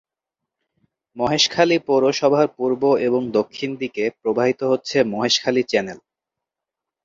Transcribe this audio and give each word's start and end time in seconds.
মহেশখালী 1.17 1.77
পৌরসভার 1.87 2.47
পূর্ব 2.57 2.81
এবং 3.07 3.21
দক্ষিণ 3.31 3.69
দিকে 3.75 4.03
প্রবাহিত 4.21 4.61
হচ্ছে 4.63 4.97
মহেশখালী 5.03 5.63
চ্যানেল। 5.63 5.99